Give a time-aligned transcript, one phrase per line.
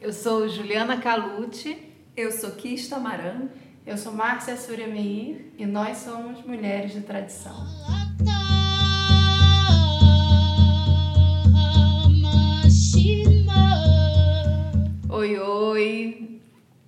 [0.00, 1.76] Eu sou Juliana Calucci.
[2.16, 3.48] Eu sou Kista Maran.
[3.84, 7.66] Eu sou Márcia Surya Meir e nós somos Mulheres de Tradição.
[15.10, 16.40] Oi, oi!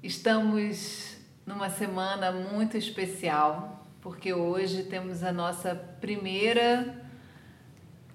[0.03, 7.02] Estamos numa semana muito especial porque hoje temos a nossa primeira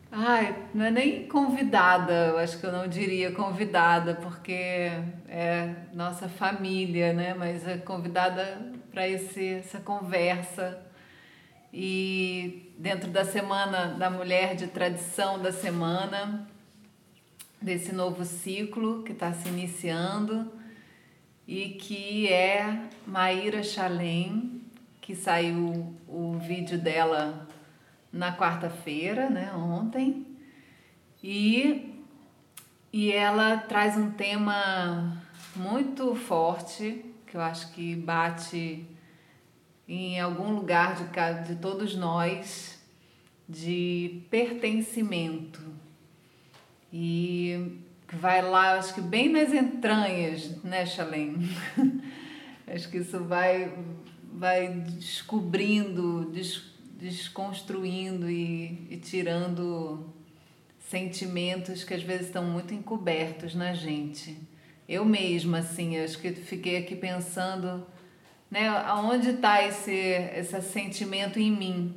[0.10, 4.90] Ai, não é nem convidada, eu acho que eu não diria convidada, porque
[5.28, 7.34] é nossa família, né?
[7.34, 10.82] Mas é convidada para essa conversa.
[11.74, 16.48] E dentro da Semana da Mulher de Tradição da Semana,
[17.62, 20.54] desse novo ciclo que está se iniciando
[21.46, 24.62] e que é Maíra Chalem,
[25.02, 27.47] que saiu o vídeo dela
[28.12, 30.26] na quarta-feira, né, ontem,
[31.24, 31.94] e,
[32.92, 35.22] e ela traz um tema
[35.56, 38.86] muito forte, que eu acho que bate
[39.88, 42.80] em algum lugar de, de todos nós,
[43.48, 45.62] de pertencimento.
[46.92, 47.80] E
[48.14, 51.38] vai lá, acho que bem nas entranhas, né, Chalem?
[52.68, 53.74] acho que isso vai,
[54.34, 60.14] vai descobrindo, descobrindo desconstruindo e, e tirando
[60.80, 64.38] sentimentos que às vezes estão muito encobertos na gente.
[64.90, 67.86] Eu mesma, assim, acho que fiquei aqui pensando,
[68.50, 71.96] né, aonde está esse, esse sentimento em mim.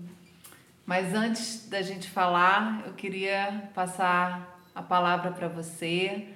[0.85, 6.27] Mas antes da gente falar, eu queria passar a palavra para você,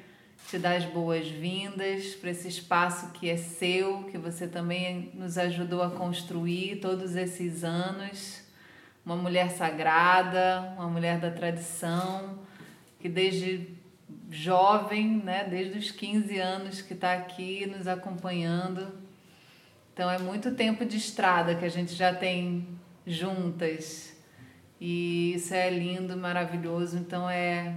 [0.48, 5.82] te dar as boas-vindas para esse espaço que é seu, que você também nos ajudou
[5.82, 8.43] a construir todos esses anos
[9.04, 12.38] uma mulher sagrada, uma mulher da tradição,
[12.98, 13.68] que desde
[14.30, 18.92] jovem, né, desde os 15 anos que está aqui nos acompanhando.
[19.92, 22.66] Então é muito tempo de estrada que a gente já tem
[23.06, 24.16] juntas.
[24.80, 26.96] E isso é lindo, maravilhoso.
[26.96, 27.74] Então é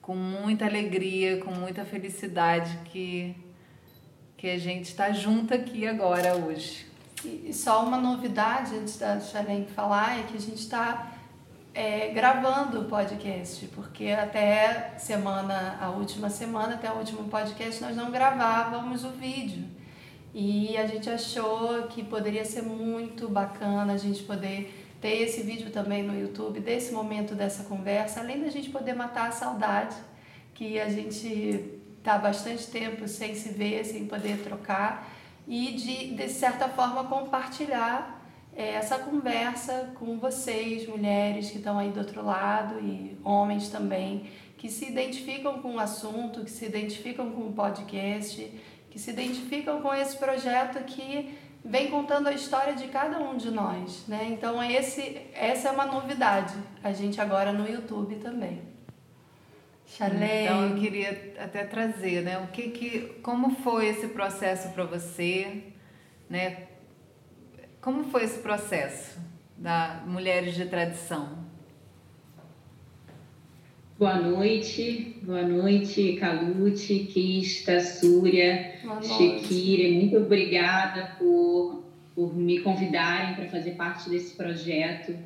[0.00, 3.34] com muita alegria, com muita felicidade que,
[4.36, 6.93] que a gente está junto aqui agora hoje.
[7.26, 11.12] E só uma novidade antes da Shalem falar é que a gente está
[11.72, 17.96] é, gravando o podcast, porque até semana, a última semana, até o último podcast, nós
[17.96, 19.64] não gravávamos o vídeo.
[20.32, 25.70] E a gente achou que poderia ser muito bacana a gente poder ter esse vídeo
[25.70, 29.96] também no YouTube, desse momento dessa conversa, além da gente poder matar a saudade,
[30.54, 35.10] que a gente está bastante tempo sem se ver, sem poder trocar
[35.46, 38.22] e de, de certa forma, compartilhar
[38.56, 44.30] é, essa conversa com vocês, mulheres que estão aí do outro lado e homens também,
[44.56, 48.50] que se identificam com o assunto, que se identificam com o podcast,
[48.90, 53.50] que se identificam com esse projeto que vem contando a história de cada um de
[53.50, 54.28] nós, né?
[54.30, 58.73] Então esse, essa é uma novidade, a gente agora no YouTube também.
[59.96, 60.44] Chalé.
[60.44, 62.38] Então eu queria até trazer, né?
[62.38, 65.62] O que que, como foi esse processo para você,
[66.28, 66.66] né?
[67.80, 69.20] Como foi esse processo
[69.56, 71.44] da Mulheres de Tradição?
[73.96, 79.94] Boa noite, boa noite, Calute, Kista, Súria, Shekira.
[79.94, 81.84] Muito obrigada por,
[82.16, 85.16] por me convidarem para fazer parte desse projeto.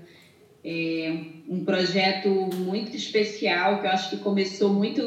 [0.65, 1.13] É
[1.49, 5.03] um projeto muito especial que eu acho que começou muito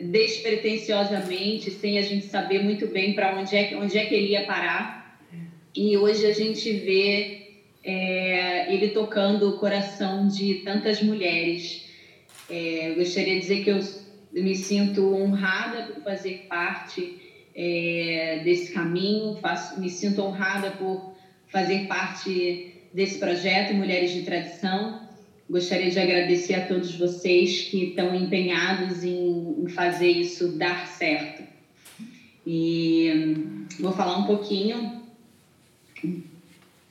[0.00, 4.46] despretensiosamente, sem a gente saber muito bem para onde é, onde é que ele ia
[4.46, 5.18] parar.
[5.74, 7.40] E hoje a gente vê
[7.84, 11.88] é, ele tocando o coração de tantas mulheres.
[12.48, 13.80] É, eu gostaria de dizer que eu
[14.32, 17.20] me sinto honrada por fazer parte
[17.54, 21.14] é, desse caminho, faço, me sinto honrada por
[21.48, 25.08] fazer parte desse projeto Mulheres de Tradição.
[25.48, 31.42] Gostaria de agradecer a todos vocês que estão empenhados em, fazer isso dar certo.
[32.46, 35.02] E hum, vou falar um pouquinho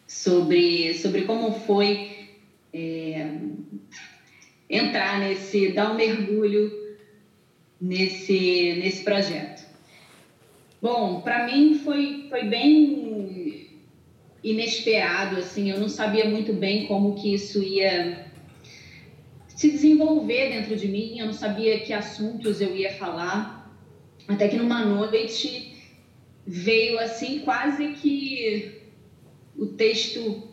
[0.07, 2.29] sobre, sobre como foi
[2.73, 3.31] é,
[4.69, 6.71] entrar nesse, dar um mergulho
[7.81, 9.67] nesse, nesse projeto.
[10.81, 13.08] Bom, para mim foi, foi bem
[14.43, 18.25] inesperado, assim, eu não sabia muito bem como que isso ia
[19.47, 23.75] se desenvolver dentro de mim, eu não sabia que assuntos eu ia falar,
[24.27, 25.75] até que numa noite
[26.47, 28.81] veio assim quase que
[29.57, 30.47] o texto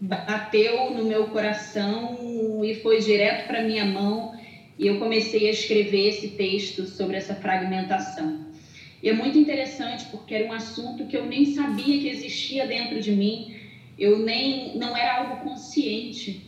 [0.00, 4.38] bateu no meu coração e foi direto para minha mão
[4.78, 8.47] e eu comecei a escrever esse texto sobre essa fragmentação.
[9.02, 13.00] E é muito interessante porque era um assunto que eu nem sabia que existia dentro
[13.00, 13.56] de mim,
[13.98, 16.44] eu nem não era algo consciente.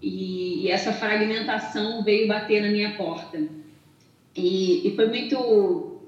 [0.00, 3.42] E, e essa fragmentação veio bater na minha porta.
[4.36, 6.00] E, e foi muito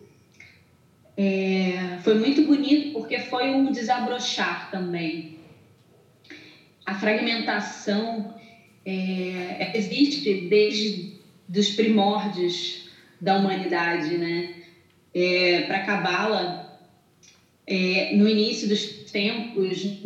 [1.17, 5.38] é, foi muito bonito porque foi um desabrochar também.
[6.84, 8.34] A fragmentação
[8.84, 11.17] é, existe desde
[11.49, 12.90] dos primórdios
[13.20, 14.65] da humanidade, né?
[15.18, 16.78] É, Para Cabala,
[17.66, 19.98] é, no início dos tempos,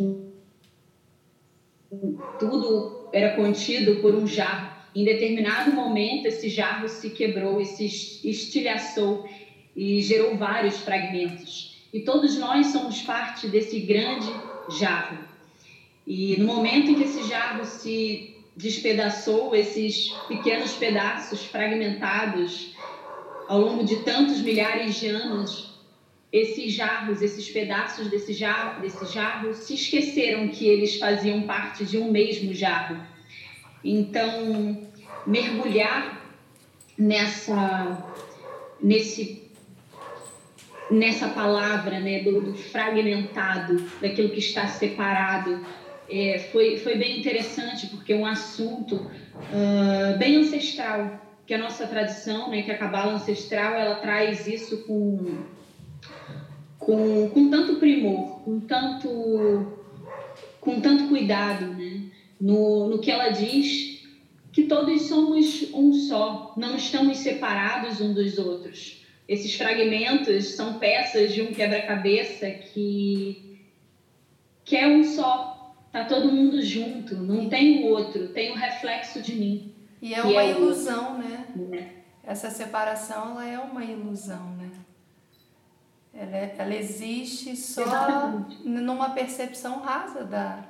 [2.39, 4.71] tudo era contido por um jarro.
[4.95, 7.85] Em determinado momento, esse jarro se quebrou e se
[8.23, 9.29] estilhaçou
[9.75, 11.75] e gerou vários fragmentos.
[11.91, 14.31] E todos nós somos parte desse grande
[14.79, 15.17] jarro.
[16.07, 22.79] E no momento em que esse jarro se despedaçou, esses pequenos pedaços fragmentados
[23.51, 25.77] ao longo de tantos milhares de anos,
[26.31, 31.97] esses jarros, esses pedaços desse jarro, desse jarro se esqueceram que eles faziam parte de
[31.97, 32.95] um mesmo jarro.
[33.83, 34.87] Então,
[35.27, 36.33] mergulhar
[36.97, 38.07] nessa
[38.81, 39.51] nesse
[40.89, 45.59] nessa palavra, né, do, do fragmentado, daquilo que está separado,
[46.09, 51.85] é, foi, foi bem interessante, porque é um assunto uh, bem ancestral, que a nossa
[51.85, 55.43] tradição, né, que a cabala ancestral, ela traz isso com,
[56.79, 59.77] com, com tanto primor, com tanto,
[60.61, 62.03] com tanto cuidado, né,
[62.39, 64.01] no, no que ela diz
[64.53, 71.33] que todos somos um só, não estamos separados um dos outros esses fragmentos são peças
[71.33, 73.59] de um quebra-cabeça que,
[74.63, 75.75] que é um só.
[75.91, 79.80] Tá todo mundo junto, não tem o outro, tem o reflexo de mim.
[80.01, 81.47] E é uma é ilusão, né?
[81.71, 82.01] É.
[82.31, 84.71] Essa separação ela é uma ilusão, né?
[86.13, 88.67] Ela, é, ela existe só Exatamente.
[88.67, 90.63] numa percepção rasa da,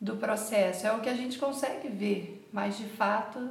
[0.00, 0.86] do processo.
[0.86, 3.50] É o que a gente consegue ver, mas de fato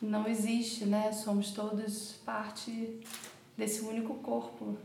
[0.00, 1.12] não existe, né?
[1.12, 3.00] Somos todos parte
[3.56, 4.76] desse único corpo.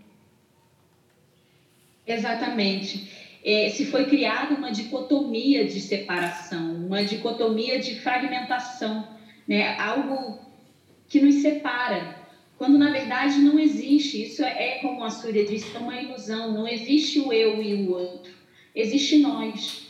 [2.05, 3.30] Exatamente.
[3.43, 9.07] É, se foi criada uma dicotomia de separação, uma dicotomia de fragmentação,
[9.47, 9.75] né?
[9.79, 10.39] algo
[11.07, 12.15] que nos separa,
[12.57, 14.23] quando na verdade não existe.
[14.23, 16.53] Isso é, como a Súria disse, é uma ilusão.
[16.53, 18.31] Não existe o eu e o outro.
[18.75, 19.87] Existe nós.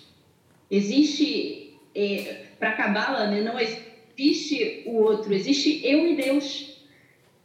[0.69, 3.41] Existe, é, para Cabala, né?
[3.41, 6.77] não existe o outro, existe eu e Deus.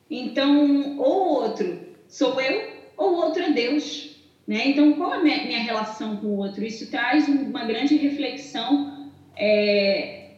[0.08, 4.15] Então, ou o outro sou eu, ou o outro é Deus.
[4.46, 4.69] Né?
[4.69, 6.64] Então, qual é a minha relação com o outro?
[6.64, 10.31] Isso traz uma grande reflexão é,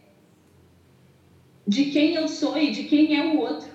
[1.67, 3.69] de quem eu sou e de quem é o outro.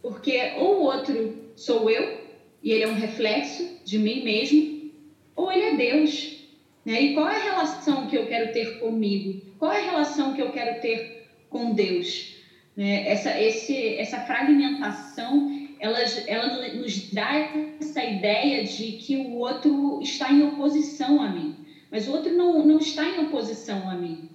[0.00, 2.18] Porque ou o outro sou eu,
[2.62, 4.92] e ele é um reflexo de mim mesmo,
[5.34, 6.38] ou ele é Deus.
[6.84, 7.02] Né?
[7.02, 9.40] E qual é a relação que eu quero ter comigo?
[9.58, 12.36] Qual é a relação que eu quero ter com Deus?
[12.76, 13.08] Né?
[13.08, 20.32] Essa, esse, essa fragmentação, ela, ela nos dá essa ideia de que o outro está
[20.32, 21.56] em oposição a mim.
[21.90, 24.30] Mas o outro não, não está em oposição a mim.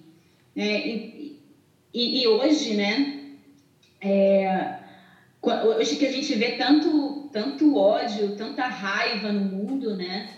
[0.54, 0.86] Né?
[0.86, 1.40] E,
[1.92, 3.20] e, e hoje, né?
[4.00, 4.78] É,
[5.42, 10.28] hoje que a gente vê tanto, tanto ódio, tanta raiva no mundo, né?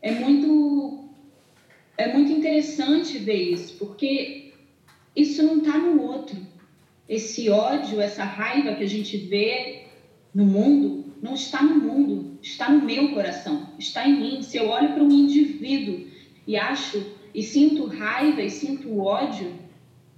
[0.00, 1.08] É muito,
[1.96, 4.52] é muito interessante ver isso, porque
[5.14, 6.54] isso não está no outro
[7.08, 9.83] esse ódio, essa raiva que a gente vê
[10.34, 14.42] no mundo, não está no mundo, está no meu coração, está em mim.
[14.42, 16.06] Se eu olho para um indivíduo
[16.46, 19.52] e acho e sinto raiva e sinto ódio,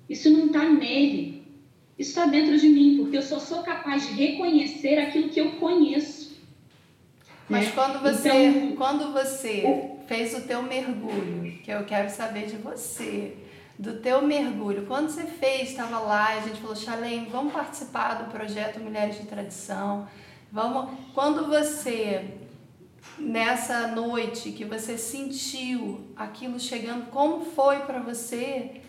[0.08, 1.44] isso não está nele,
[1.99, 5.52] isso está dentro de mim, porque eu só sou capaz de reconhecer aquilo que eu
[5.52, 6.37] conheço.
[7.49, 7.73] Mas né?
[7.75, 10.06] quando você, então, quando você o...
[10.06, 13.37] fez o teu mergulho, que eu quero saber de você,
[13.78, 14.87] do teu mergulho.
[14.87, 19.26] Quando você fez, estava lá, a gente falou, Chalém, vamos participar do projeto Mulheres de
[19.26, 20.09] Tradição.
[20.50, 20.90] Vamos.
[21.14, 22.38] Quando você
[23.18, 28.80] nessa noite que você sentiu aquilo chegando, como foi para você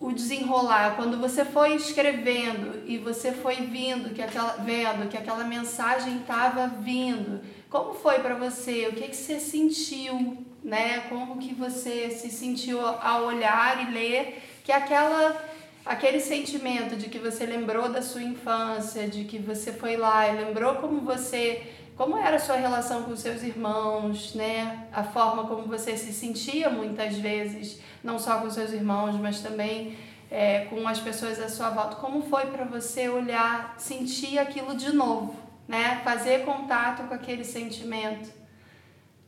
[0.00, 0.96] o desenrolar?
[0.96, 6.66] Quando você foi escrevendo e você foi vindo que aquela vendo que aquela mensagem estava
[6.66, 8.88] vindo, como foi para você?
[8.88, 10.44] O que que você sentiu?
[10.64, 11.00] Né?
[11.10, 15.52] Como que você se sentiu ao olhar e ler que aquela
[15.84, 20.42] aquele sentimento de que você lembrou da sua infância, de que você foi lá e
[20.42, 24.88] lembrou como você como era a sua relação com seus irmãos, né?
[24.92, 29.96] A forma como você se sentia muitas vezes, não só com seus irmãos, mas também
[30.28, 31.96] é, com as pessoas à sua volta.
[31.96, 35.36] Como foi para você olhar, sentir aquilo de novo,
[35.68, 36.00] né?
[36.02, 38.28] Fazer contato com aquele sentimento.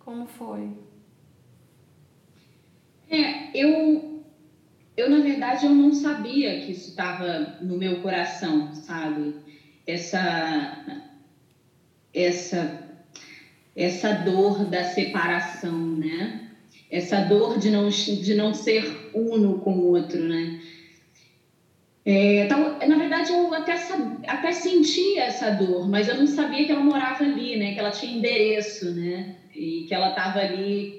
[0.00, 0.85] Como foi?
[3.08, 4.04] É, eu,
[4.96, 9.36] eu na verdade eu não sabia que isso estava no meu coração, sabe?
[9.86, 10.76] Essa,
[12.12, 12.72] essa,
[13.74, 16.34] essa dor da separação, né?
[16.90, 20.52] Essa dor de não, de não ser uno com o outro, né?
[22.04, 23.74] É, então, na verdade, eu até,
[24.28, 27.72] até sentia essa dor, mas eu não sabia que ela morava ali, né?
[27.72, 29.26] Que ela tinha endereço, né?
[29.52, 30.92] E que ela estava ali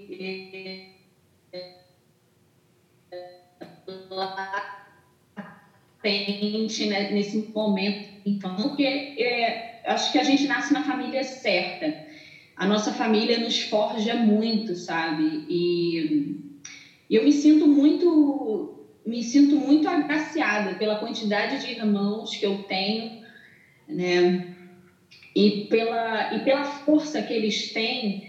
[6.03, 8.07] latente né, nesse momento.
[8.25, 8.83] Então, porque
[9.17, 11.97] é, acho que a gente nasce na família certa.
[12.55, 15.45] A nossa família nos forja muito, sabe?
[15.47, 16.35] E,
[17.09, 18.73] eu me sinto muito
[19.05, 23.17] me sinto muito agraciada pela quantidade de irmãos que eu tenho,
[23.87, 24.43] né?
[25.33, 28.21] E pela, e pela força que eles têm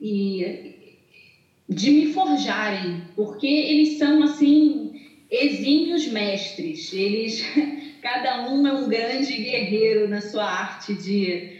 [0.00, 0.74] e
[1.68, 4.87] de me forjarem, porque eles são assim
[5.30, 6.92] exímios mestres.
[6.92, 7.44] Eles
[8.02, 11.56] cada um é um grande guerreiro na sua arte de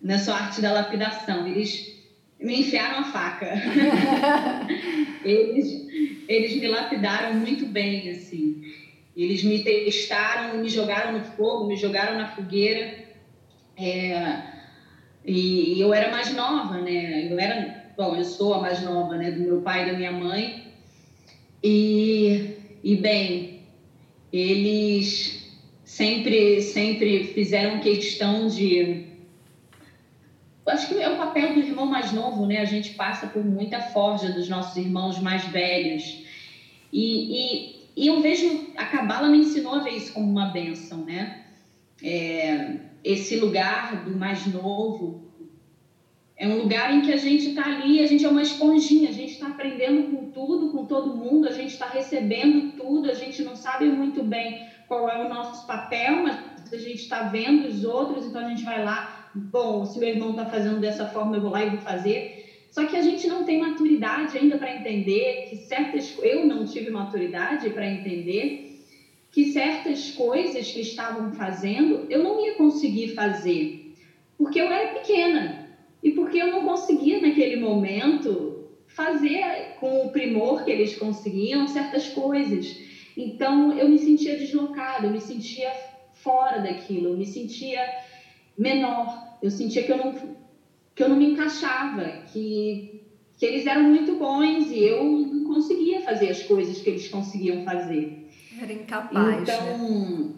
[0.00, 1.46] na sua arte da lapidação.
[1.46, 2.00] Eles
[2.40, 3.52] me enfiaram a faca.
[5.24, 5.86] eles
[6.28, 8.62] eles me lapidaram muito bem assim.
[9.14, 13.02] Eles me testaram, me jogaram no fogo, me jogaram na fogueira.
[13.76, 14.42] É,
[15.24, 17.30] e, e eu era mais nova, né?
[17.30, 20.12] Eu era bom, eu sou a mais nova, né, do meu pai e da minha
[20.12, 20.72] mãe.
[21.62, 23.60] E, e bem,
[24.32, 25.52] eles
[25.84, 29.06] sempre, sempre fizeram questão de.
[30.66, 32.58] Acho que é o papel do irmão mais novo, né?
[32.58, 36.24] A gente passa por muita forja dos nossos irmãos mais velhos.
[36.92, 41.04] E, e, e eu vejo, a Cabala me ensinou a ver isso como uma benção,
[41.04, 41.44] né?
[42.02, 45.31] É, esse lugar do mais novo
[46.36, 49.12] é um lugar em que a gente está ali, a gente é uma esponjinha, a
[49.12, 53.42] gente está aprendendo com tudo, com todo mundo, a gente está recebendo tudo, a gente
[53.42, 57.84] não sabe muito bem qual é o nosso papel, mas a gente está vendo os
[57.84, 61.42] outros, então a gente vai lá, bom, se meu irmão está fazendo dessa forma, eu
[61.42, 62.66] vou lá e vou fazer.
[62.70, 66.16] Só que a gente não tem maturidade ainda para entender que certas.
[66.22, 68.82] Eu não tive maturidade para entender
[69.30, 73.94] que certas coisas que estavam fazendo eu não ia conseguir fazer,
[74.38, 75.61] porque eu era pequena
[76.02, 82.08] e porque eu não conseguia naquele momento fazer com o primor que eles conseguiam certas
[82.08, 82.76] coisas.
[83.16, 85.70] Então eu me sentia deslocada, eu me sentia
[86.14, 87.80] fora daquilo, eu me sentia
[88.56, 90.42] menor, eu sentia que eu não
[90.94, 93.02] que eu não me encaixava, que
[93.38, 97.64] que eles eram muito bons e eu não conseguia fazer as coisas que eles conseguiam
[97.64, 98.28] fazer.
[98.60, 99.42] Era incapaz.
[99.42, 100.34] Então, né?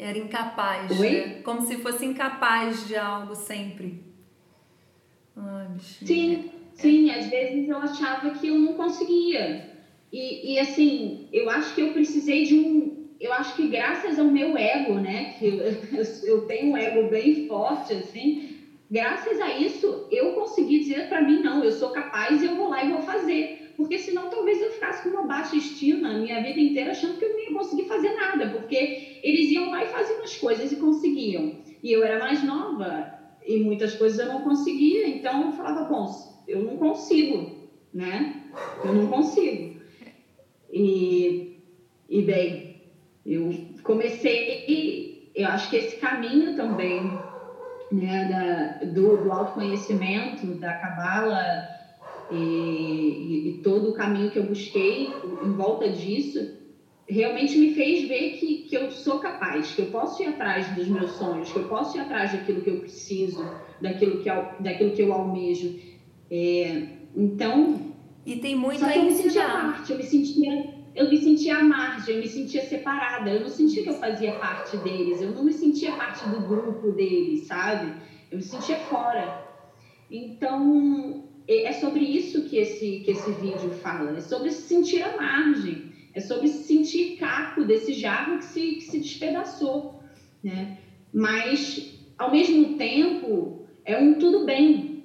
[0.00, 1.42] Era incapaz, né?
[1.44, 4.02] Como se fosse incapaz de algo sempre.
[5.36, 5.66] Ai.
[5.78, 9.68] Sim, sim, às vezes eu achava que eu não conseguia.
[10.10, 13.08] E, e assim, eu acho que eu precisei de um.
[13.20, 15.34] Eu acho que graças ao meu ego, né?
[15.38, 15.58] Que eu,
[16.24, 18.56] eu tenho um ego bem forte, assim.
[18.90, 22.70] Graças a isso, eu consegui dizer para mim: não, eu sou capaz e eu vou
[22.70, 26.42] lá e vou fazer porque senão talvez eu ficasse com uma baixa estima a minha
[26.42, 29.88] vida inteira achando que eu não ia conseguir fazer nada, porque eles iam lá e
[29.88, 31.54] faziam as coisas e conseguiam.
[31.82, 33.10] E eu era mais nova
[33.42, 36.06] e muitas coisas eu não conseguia, então eu falava, bom,
[36.46, 38.42] eu não consigo, né?
[38.84, 39.80] Eu não consigo.
[40.70, 41.56] E,
[42.06, 42.82] e bem,
[43.24, 43.50] eu
[43.82, 47.18] comecei, eu acho que esse caminho também,
[47.90, 51.79] né, da, do, do autoconhecimento, da cabala,
[52.30, 55.08] e, e, e, todo o caminho que eu busquei
[55.42, 56.58] em volta disso
[57.10, 60.86] realmente me fez ver que, que eu sou capaz, que eu posso ir atrás dos
[60.86, 63.44] meus sonhos, que eu posso ir atrás daquilo que eu preciso,
[63.80, 65.78] daquilo que, daquilo que eu almejo.
[66.30, 67.90] É, então.
[68.24, 71.56] E tem muito só que eu me sentia parte, eu me sentia, eu me sentia
[71.58, 75.32] à margem, eu me sentia separada, eu não sentia que eu fazia parte deles, eu
[75.32, 77.92] não me sentia parte do grupo deles, sabe?
[78.30, 79.50] Eu me sentia fora.
[80.08, 81.24] Então,
[81.58, 85.92] é sobre isso que esse, que esse vídeo fala, é sobre se sentir à margem,
[86.14, 90.00] é sobre se sentir caco desse jarro que se, que se despedaçou,
[90.42, 90.78] né?
[91.12, 95.04] Mas, ao mesmo tempo, é um tudo bem,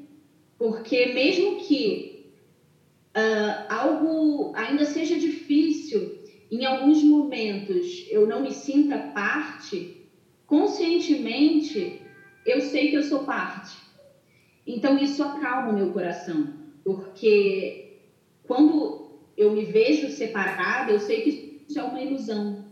[0.58, 2.32] porque mesmo que
[3.16, 6.20] uh, algo ainda seja difícil,
[6.52, 10.08] em alguns momentos eu não me sinta parte,
[10.46, 12.02] conscientemente
[12.46, 13.85] eu sei que eu sou parte.
[14.66, 16.48] Então isso acalma o meu coração,
[16.84, 18.00] porque
[18.44, 22.66] quando eu me vejo separada, eu sei que é uma ilusão.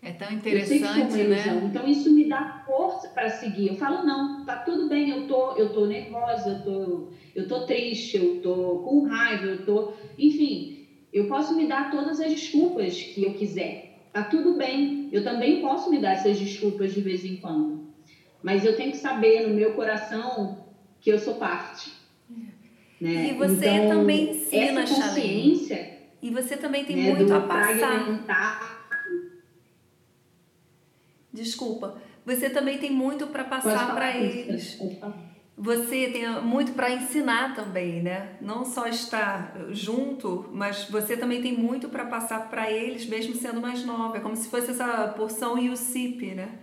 [0.00, 1.54] É tão Eu sei que interessante, isso é uma ilusão.
[1.54, 1.66] né?
[1.66, 3.68] Então isso me dá força para seguir.
[3.68, 5.10] Eu falo não, tá tudo bem.
[5.10, 9.64] Eu tô, eu tô nervosa, eu tô, eu tô triste, eu tô com raiva, eu
[9.64, 14.00] tô, enfim, eu posso me dar todas as desculpas que eu quiser.
[14.12, 15.08] Tá tudo bem.
[15.12, 17.81] Eu também posso me dar essas desculpas de vez em quando.
[18.42, 20.66] Mas eu tenho que saber no meu coração
[21.00, 21.92] que eu sou parte.
[23.00, 23.30] Né?
[23.30, 28.82] E você Então, também ensina, essa consciência E você também tem né, muito a passar.
[31.32, 32.00] Desculpa.
[32.24, 34.78] Você também tem muito para passar para eles.
[35.56, 38.36] Você tem muito para ensinar também, né?
[38.40, 43.60] Não só estar junto, mas você também tem muito para passar para eles, mesmo sendo
[43.60, 44.16] mais nova.
[44.16, 46.58] É como se fosse essa porção Yusipe, né?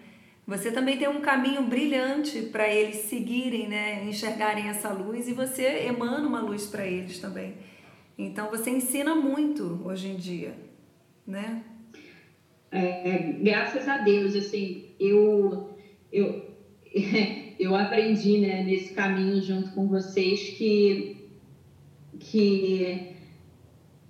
[0.50, 4.04] Você também tem um caminho brilhante para eles seguirem, né?
[4.06, 7.54] Enxergarem essa luz e você emana uma luz para eles também.
[8.18, 10.56] Então você ensina muito hoje em dia,
[11.26, 11.64] né?
[12.72, 15.70] É, graças a Deus, assim, eu,
[16.12, 16.44] eu,
[17.60, 21.30] eu aprendi né, nesse caminho junto com vocês que,
[22.20, 23.16] que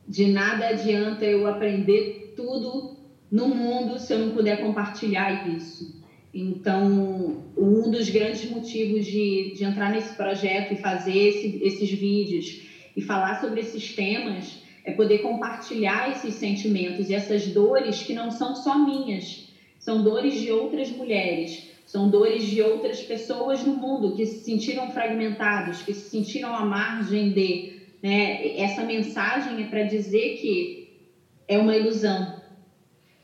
[0.08, 2.98] de nada adianta eu aprender tudo
[3.30, 5.99] no mundo se eu não puder compartilhar isso.
[6.34, 12.62] Então, um dos grandes motivos de, de entrar nesse projeto e fazer esse, esses vídeos
[12.96, 18.32] e falar sobre esses temas é poder compartilhar esses sentimentos e essas dores que não
[18.32, 24.16] são só minhas, são dores de outras mulheres, são dores de outras pessoas no mundo
[24.16, 27.80] que se sentiram fragmentados, que se sentiram à margem de.
[28.02, 28.60] Né?
[28.60, 31.00] Essa mensagem é para dizer que
[31.48, 32.39] é uma ilusão.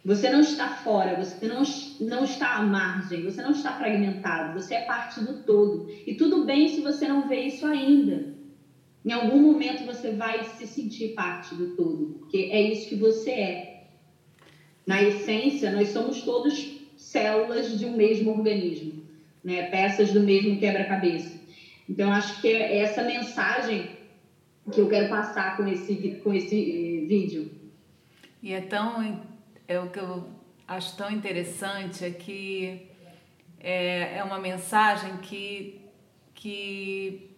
[0.05, 1.63] Você não está fora, você não,
[2.00, 5.89] não está à margem, você não está fragmentado, você é parte do todo.
[6.05, 8.35] E tudo bem se você não vê isso ainda.
[9.03, 13.31] Em algum momento você vai se sentir parte do todo, porque é isso que você
[13.31, 13.88] é.
[14.85, 19.03] Na essência, nós somos todos células de um mesmo organismo,
[19.43, 19.63] né?
[19.71, 21.39] peças do mesmo quebra-cabeça.
[21.89, 23.89] Então, acho que é essa mensagem
[24.72, 27.50] que eu quero passar com esse, com esse eh, vídeo.
[28.44, 29.34] E é tão.
[29.68, 30.30] É o que eu
[30.68, 32.90] acho tão interessante é que
[33.60, 35.82] é, é uma mensagem que,
[36.34, 37.36] que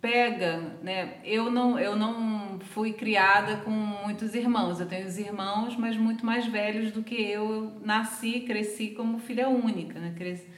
[0.00, 1.20] pega, né?
[1.24, 4.80] Eu não, eu não fui criada com muitos irmãos.
[4.80, 7.52] Eu tenho os irmãos, mas muito mais velhos do que eu.
[7.52, 10.14] Eu nasci, cresci como filha única, né?
[10.16, 10.48] Cresci,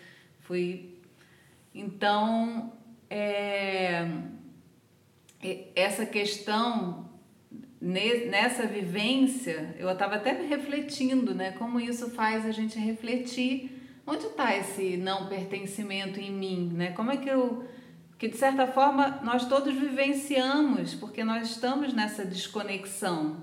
[0.41, 0.95] fui.
[1.75, 2.73] Então,
[3.11, 4.09] é,
[5.75, 7.11] essa questão
[7.85, 11.53] nessa vivência, eu estava até refletindo, né?
[11.53, 13.71] Como isso faz a gente refletir
[14.07, 16.93] onde está esse não pertencimento em mim, né?
[16.93, 17.65] Como é que eu
[18.17, 23.37] que de certa forma nós todos vivenciamos, porque nós estamos nessa desconexão.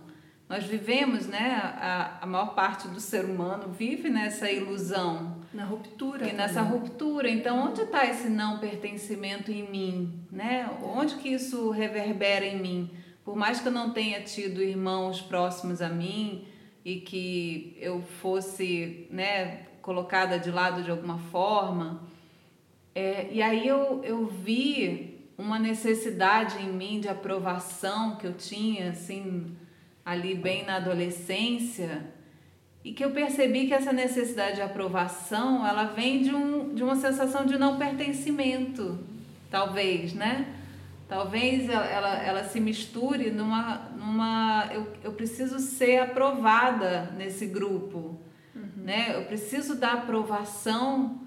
[0.49, 1.61] Nós vivemos, né?
[1.75, 5.37] A, a maior parte do ser humano vive nessa ilusão.
[5.53, 6.27] Na ruptura.
[6.27, 7.29] E nessa ruptura.
[7.29, 10.19] Então, onde está esse não pertencimento em mim?
[10.31, 10.67] Né?
[10.81, 12.91] Onde que isso reverbera em mim?
[13.23, 16.45] Por mais que eu não tenha tido irmãos próximos a mim
[16.83, 22.01] e que eu fosse né, colocada de lado de alguma forma,
[22.93, 28.89] é, e aí eu, eu vi uma necessidade em mim de aprovação que eu tinha,
[28.89, 29.55] assim,
[30.05, 32.05] ali bem na adolescência,
[32.83, 36.95] e que eu percebi que essa necessidade de aprovação, ela vem de, um, de uma
[36.95, 38.99] sensação de não pertencimento,
[39.49, 40.60] talvez, né?
[41.11, 43.89] Talvez ela, ela, se misture numa...
[43.97, 48.17] numa eu, eu preciso ser aprovada nesse grupo,
[48.55, 48.69] uhum.
[48.77, 49.13] né?
[49.17, 51.19] Eu preciso da aprovação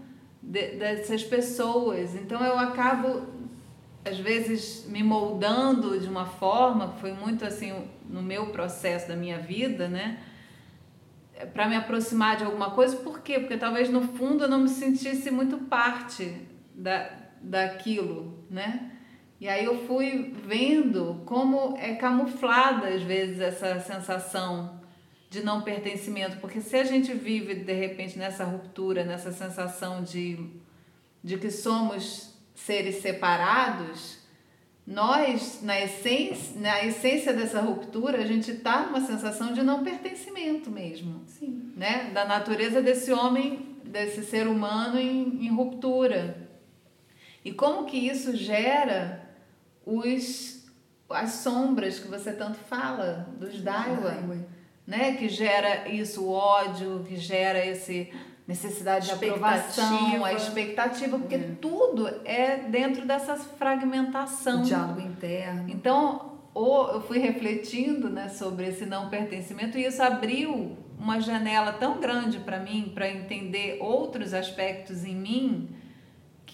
[0.42, 2.14] de, dessas pessoas.
[2.14, 3.24] Então eu acabo
[4.06, 9.38] às vezes me moldando de uma forma, foi muito assim no meu processo da minha
[9.38, 10.18] vida, né?
[11.52, 13.38] Para me aproximar de alguma coisa, por quê?
[13.38, 16.40] Porque talvez no fundo eu não me sentisse muito parte
[16.74, 17.10] da,
[17.42, 18.92] daquilo, né?
[19.40, 24.80] E aí eu fui vendo como é camuflada às vezes essa sensação
[25.28, 30.38] de não pertencimento, porque se a gente vive de repente nessa ruptura, nessa sensação de,
[31.22, 34.18] de que somos seres separados,
[34.86, 40.70] nós, na essência, na essência dessa ruptura, a gente está numa sensação de não pertencimento
[40.70, 41.22] mesmo.
[41.26, 41.72] Sim.
[41.74, 42.10] Né?
[42.12, 46.48] Da natureza desse homem, desse ser humano em, em ruptura.
[47.44, 49.23] E como que isso gera
[49.84, 50.64] os,
[51.10, 54.44] as sombras que você tanto fala, dos Daiwa
[54.86, 55.14] né?
[55.14, 58.12] Que gera isso, o ódio, que gera esse
[58.46, 61.50] necessidade de aprovação, a expectativa, porque é.
[61.60, 64.60] tudo é dentro dessa fragmentação.
[64.60, 65.64] O diálogo interno.
[65.68, 71.72] Então, ou eu fui refletindo né, sobre esse não pertencimento e isso abriu uma janela
[71.72, 75.68] tão grande para mim para entender outros aspectos em mim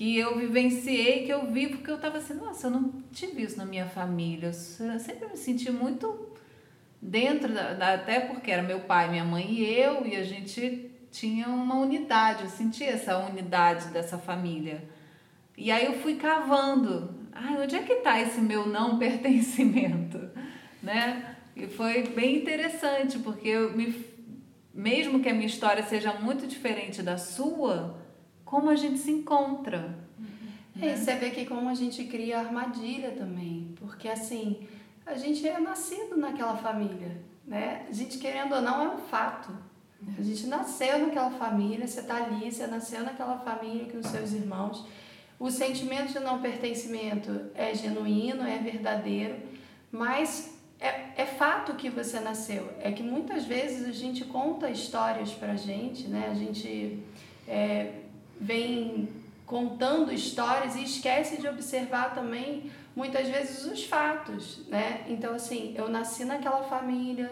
[0.01, 3.59] que eu vivenciei, que eu vi porque eu estava assim, nossa, eu não tive isso
[3.59, 4.47] na minha família.
[4.47, 6.31] Eu sempre me senti muito
[7.03, 10.91] dentro da, da, até porque era meu pai, minha mãe e eu e a gente
[11.13, 14.89] tinha uma unidade, eu sentia essa unidade dessa família.
[15.55, 20.19] E aí eu fui cavando, ai, onde é que está esse meu não pertencimento,
[20.83, 21.37] né?
[21.55, 23.95] E foi bem interessante, porque eu me,
[24.73, 28.00] mesmo que a minha história seja muito diferente da sua,
[28.51, 29.97] como a gente se encontra.
[30.77, 30.97] É, né?
[30.97, 34.67] você vê que como a gente cria armadilha também, porque assim,
[35.07, 37.87] a gente é nascido naquela família, né?
[37.89, 39.57] A gente querendo ou não é um fato.
[40.19, 44.33] A gente nasceu naquela família, você está ali, você nasceu naquela família com os seus
[44.33, 44.85] irmãos.
[45.39, 49.37] O sentimento de não pertencimento é genuíno, é verdadeiro,
[49.93, 52.69] mas é, é fato que você nasceu.
[52.81, 56.29] É que muitas vezes a gente conta histórias pra gente, né?
[56.31, 57.03] A gente
[57.47, 58.01] é,
[58.41, 59.09] vem
[59.45, 65.05] contando histórias e esquece de observar também muitas vezes os fatos, né?
[65.09, 67.31] Então assim, eu nasci naquela família,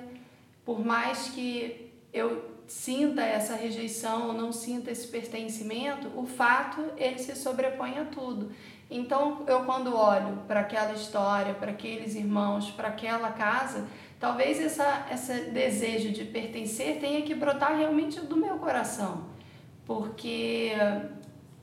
[0.64, 7.18] por mais que eu sinta essa rejeição ou não sinta esse pertencimento, o fato ele
[7.18, 8.52] se sobrepõe a tudo.
[8.90, 13.86] Então, eu quando olho para aquela história, para aqueles irmãos, para aquela casa,
[14.18, 19.37] talvez essa esse desejo de pertencer tenha que brotar realmente do meu coração.
[19.88, 20.72] Porque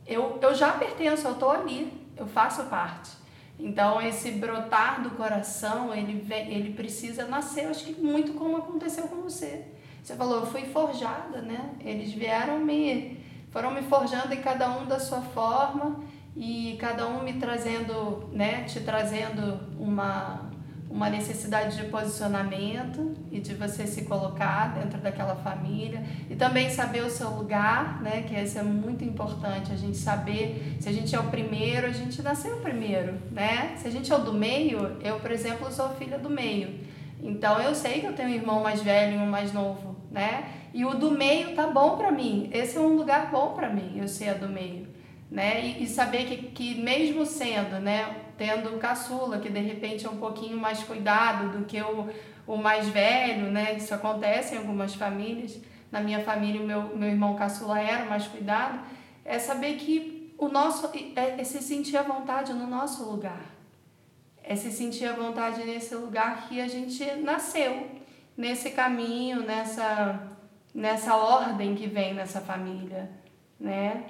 [0.07, 3.11] eu, eu já pertenço, eu estou ali, eu faço parte.
[3.59, 9.21] Então, esse brotar do coração, ele, ele precisa nascer, acho que muito como aconteceu com
[9.21, 9.67] você.
[10.03, 11.75] Você falou, eu fui forjada, né?
[11.79, 15.99] Eles vieram me, foram me forjando em cada um da sua forma
[16.35, 18.63] e cada um me trazendo, né?
[18.63, 20.49] Te trazendo uma,
[20.89, 27.03] uma necessidade de posicionamento e de você se colocar dentro daquela família e também saber
[27.03, 28.21] o seu lugar, né?
[28.21, 31.91] Que isso é muito importante, a gente saber se a gente é o primeiro, a
[31.91, 33.75] gente nasceu primeiro, né?
[33.77, 36.79] Se a gente é o do meio, eu, por exemplo, sou filha do meio.
[37.21, 40.45] Então eu sei que eu tenho um irmão mais velho e um mais novo, né?
[40.73, 42.49] E o do meio tá bom para mim.
[42.53, 44.87] Esse é um lugar bom para mim, eu ser a do meio,
[45.29, 45.65] né?
[45.65, 50.09] E, e saber que, que mesmo sendo, né, tendo o caçula, que de repente é
[50.09, 52.09] um pouquinho mais cuidado do que o,
[52.47, 53.73] o mais velho, né?
[53.75, 55.59] Isso acontece em algumas famílias.
[55.91, 58.79] Na minha família, o meu, meu irmão caçula era mais cuidado.
[59.23, 63.41] É saber que o nosso é, é se sentir à vontade no nosso lugar.
[64.43, 67.87] É se sentir à vontade nesse lugar que a gente nasceu,
[68.37, 70.31] nesse caminho, nessa
[70.75, 73.09] nessa ordem que vem nessa família,
[73.57, 74.03] né?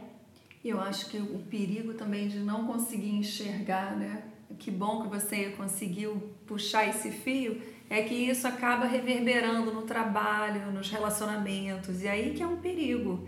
[0.67, 4.23] Eu acho que o perigo também de não conseguir enxergar, né?
[4.58, 10.71] Que bom que você conseguiu puxar esse fio, é que isso acaba reverberando no trabalho,
[10.71, 13.28] nos relacionamentos, e aí que é um perigo.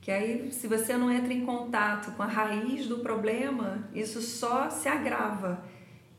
[0.00, 4.70] Que aí, se você não entra em contato com a raiz do problema, isso só
[4.70, 5.64] se agrava.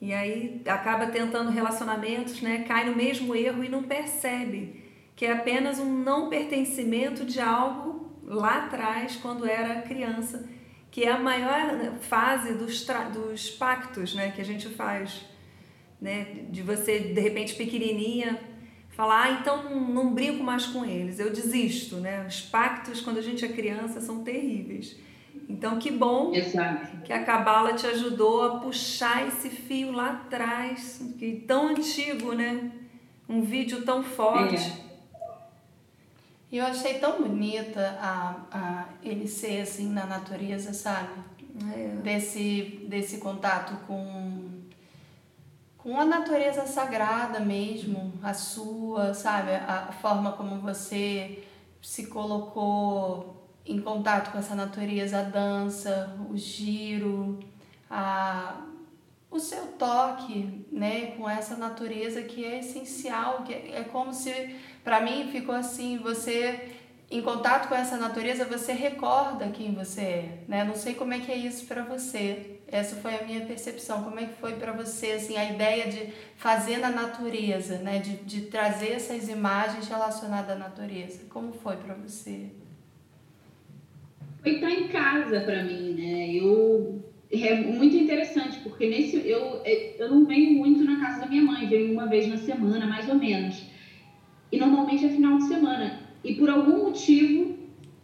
[0.02, 2.66] E aí acaba tentando relacionamentos, né?
[2.68, 4.84] Cai no mesmo erro e não percebe
[5.16, 10.57] que é apenas um não pertencimento de algo lá atrás, quando era criança
[10.92, 15.26] que é a maior fase dos, dos pactos né, que a gente faz.
[16.00, 18.40] Né, de você, de repente, pequenininha,
[18.90, 21.98] falar, ah, então não, não brinco mais com eles, eu desisto.
[21.98, 22.26] Né?
[22.28, 24.96] Os pactos, quando a gente é criança, são terríveis.
[25.50, 26.98] Então, que bom Exato.
[27.04, 32.72] que a Cabala te ajudou a puxar esse fio lá atrás, que tão antigo, né?
[33.30, 34.56] Um vídeo tão forte.
[34.56, 34.87] É.
[36.52, 41.20] E eu achei tão bonita a, a ele ser assim na natureza, sabe?
[41.74, 41.88] É.
[42.02, 44.62] Desse, desse contato com,
[45.78, 49.52] com a natureza sagrada mesmo, a sua, sabe?
[49.56, 51.44] A forma como você
[51.82, 57.40] se colocou em contato com essa natureza, a dança, o giro,
[57.90, 58.62] a,
[59.30, 64.56] o seu toque, né, com essa natureza que é essencial, que é, é como se
[64.88, 66.62] para mim ficou assim, você
[67.12, 70.64] em contato com essa natureza, você recorda quem você é, né?
[70.64, 72.60] Não sei como é que é isso para você.
[72.70, 74.06] Essa foi a minha percepção.
[74.06, 78.00] Como é que foi para você assim a ideia de fazer na natureza, né?
[78.00, 81.26] De, de trazer essas imagens relacionadas à natureza.
[81.30, 82.46] Como foi para você?
[84.42, 86.30] Foi estar em casa para mim, né?
[86.34, 91.44] Eu é muito interessante porque nesse eu eu não venho muito na casa da minha
[91.44, 93.76] mãe, venho uma vez na semana, mais ou menos.
[94.52, 96.00] E normalmente é final de semana.
[96.24, 97.58] E por algum motivo,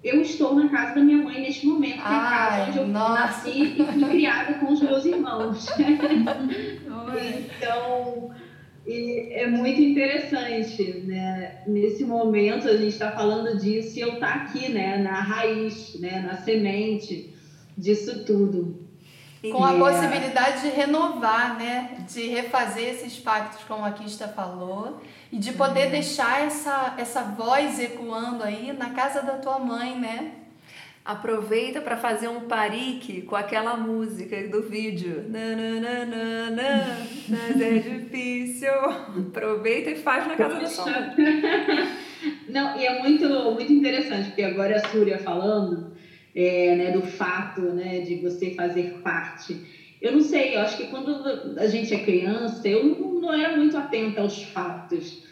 [0.04, 2.88] eu estou na casa da minha mãe neste momento, que é a casa onde eu
[2.88, 3.14] nossa.
[3.14, 5.68] nasci e fui criada com os meus irmãos.
[7.48, 8.32] então,
[8.86, 11.64] E é muito interessante, né?
[11.66, 14.98] Nesse momento a gente está falando disso e eu tá aqui, né?
[14.98, 16.22] Na raiz, né?
[16.22, 17.34] Na semente
[17.78, 18.83] disso tudo.
[19.52, 21.98] Com a possibilidade de renovar, né?
[22.08, 25.02] De refazer esses pactos, como a Kista falou,
[25.32, 25.92] e de poder uhum.
[25.92, 30.32] deixar essa, essa voz ecoando aí na casa da tua mãe, né?
[31.04, 35.26] Aproveita para fazer um parique com aquela música do vídeo.
[35.28, 38.72] Nananana, mas é difícil.
[38.72, 41.16] Aproveita e faz na casa da sua mãe.
[42.48, 45.92] Não, e é muito, muito interessante, porque agora a Súria falando
[46.36, 49.62] é, né, do fato né, de você fazer parte.
[50.02, 53.56] Eu não sei, eu acho que quando a gente é criança, eu não, não era
[53.56, 55.24] muito atenta aos fatos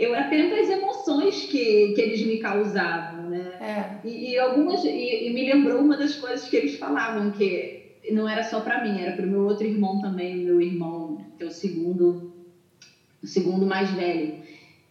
[0.00, 3.58] eu atento às emoções que, que eles me causavam, né?
[3.60, 4.08] É.
[4.08, 8.26] E, e, algumas e, e, me lembrou uma das coisas que eles falavam que não
[8.26, 11.46] era só para mim, era para o meu outro irmão também, meu irmão, que é
[11.46, 12.32] o segundo,
[13.22, 14.38] o segundo mais velho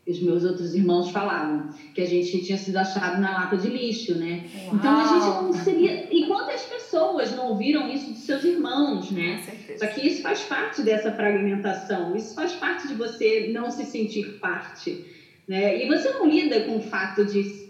[0.09, 4.17] os meus outros irmãos falavam, que a gente tinha sido achado na lata de lixo,
[4.17, 4.45] né?
[4.65, 4.75] Uau.
[4.75, 6.07] Então a gente não seria.
[6.13, 9.43] E quantas pessoas não ouviram isso de seus irmãos, né?
[9.77, 14.39] Só que isso faz parte dessa fragmentação, isso faz parte de você não se sentir
[14.39, 15.05] parte.
[15.47, 15.83] Né?
[15.83, 17.69] E você não lida com o fato de,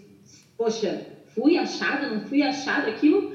[0.56, 3.32] poxa, fui achada, não fui achada, aquilo.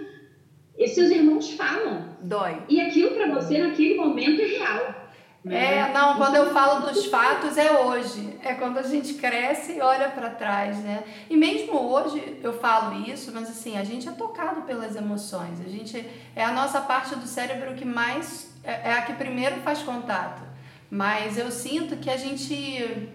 [0.77, 2.15] E seus irmãos falam.
[2.21, 2.61] Dói.
[2.69, 5.04] E aquilo para você naquele momento é real.
[5.45, 5.77] Né?
[5.77, 8.35] É, não, quando eu falo dos fatos é hoje.
[8.41, 11.03] É quando a gente cresce e olha para trás, né?
[11.29, 15.61] E mesmo hoje eu falo isso, mas assim, a gente é tocado pelas emoções.
[15.61, 16.03] A gente
[16.35, 20.41] é a nossa parte do cérebro que mais é, é a que primeiro faz contato.
[20.89, 23.13] Mas eu sinto que a gente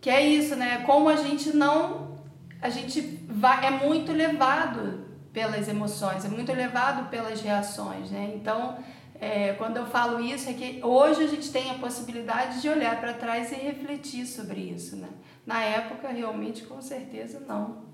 [0.00, 0.84] que é isso, né?
[0.86, 2.18] Como a gente não
[2.62, 8.32] a gente vai é muito levado pelas emoções, é muito levado pelas reações, né?
[8.34, 8.78] Então,
[9.20, 12.98] é, quando eu falo isso, é que hoje a gente tem a possibilidade de olhar
[12.98, 15.10] para trás e refletir sobre isso, né?
[15.44, 17.90] Na época, realmente, com certeza, não.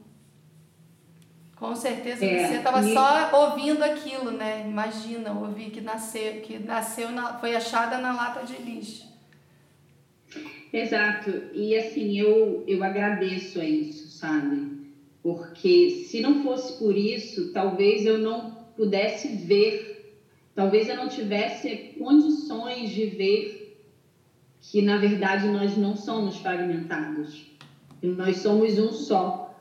[1.56, 2.94] Com certeza é, você estava e...
[2.94, 4.64] só ouvindo aquilo, né?
[4.68, 9.06] Imagina, ouvir que nasceu, que nasceu na, foi achada na lata de lixo.
[10.72, 11.30] Exato.
[11.54, 14.92] E assim, eu, eu agradeço a isso, sabe?
[15.22, 19.95] Porque se não fosse por isso, talvez eu não pudesse ver
[20.56, 23.78] Talvez eu não tivesse condições de ver
[24.58, 27.52] que, na verdade, nós não somos fragmentados.
[28.02, 29.54] Nós somos um só.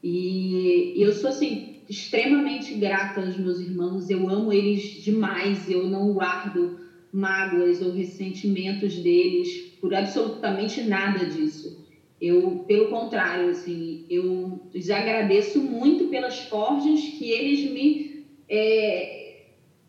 [0.00, 4.08] E, eu sou, assim, extremamente grata aos meus irmãos.
[4.08, 5.68] Eu amo eles demais.
[5.68, 6.78] Eu não guardo
[7.10, 11.84] mágoas ou ressentimentos deles por absolutamente nada disso.
[12.20, 19.17] Eu, pelo contrário, assim, eu os agradeço muito pelas forjas que eles me é,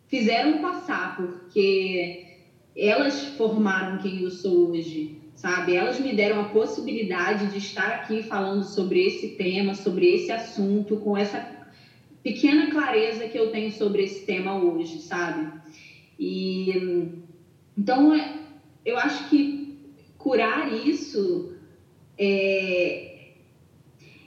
[0.09, 2.25] fizeram passar, porque
[2.75, 5.75] elas formaram quem eu sou hoje, sabe?
[5.75, 10.97] Elas me deram a possibilidade de estar aqui falando sobre esse tema, sobre esse assunto,
[10.97, 11.57] com essa
[12.23, 15.51] pequena clareza que eu tenho sobre esse tema hoje, sabe?
[16.19, 17.13] E
[17.77, 18.11] então
[18.83, 19.77] eu acho que
[20.17, 21.53] curar isso
[22.17, 23.09] é,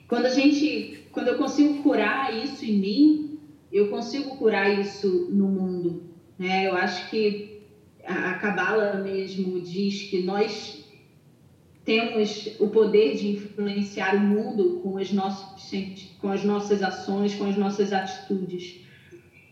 [0.09, 3.32] quando a gente, quando eu consigo curar isso em mim,
[3.73, 6.03] eu consigo curar isso no mundo.
[6.39, 6.69] Né?
[6.69, 7.63] Eu acho que
[8.05, 10.83] a Cabala mesmo diz que nós
[11.85, 14.99] temos o poder de influenciar o mundo com
[16.21, 18.81] com as nossas ações, com as nossas atitudes.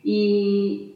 [0.04, 0.94] E,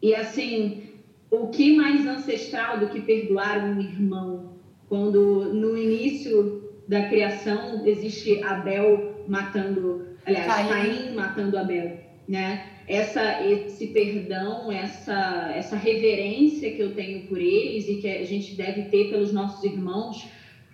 [0.00, 0.82] e assim,
[1.30, 4.56] o que mais ancestral do que perdoar um irmão?
[4.88, 12.68] Quando no início da criação existe Abel matando aliás, Caim, Caim matando Abel, né?
[12.88, 18.54] Essa, esse perdão, essa, essa reverência que eu tenho por eles e que a gente
[18.54, 20.26] deve ter pelos nossos irmãos,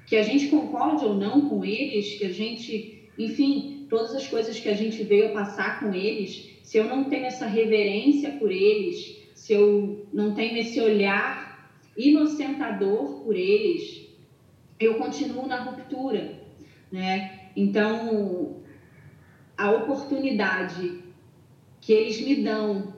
[0.07, 4.59] que a gente concorde ou não com eles, que a gente, enfim, todas as coisas
[4.59, 9.19] que a gente veio passar com eles, se eu não tenho essa reverência por eles,
[9.35, 14.09] se eu não tenho esse olhar inocentador por eles,
[14.79, 16.41] eu continuo na ruptura,
[16.93, 17.51] né?
[17.57, 18.58] Então,
[19.59, 21.03] a oportunidade
[21.81, 22.95] que eles me dão